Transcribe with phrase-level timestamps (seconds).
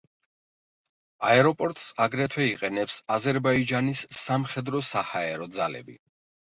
[1.31, 6.01] აეროპორტს აგრეთვე იყენებს აზერბაიჯანის სამხედრო-საჰაერო ძალები.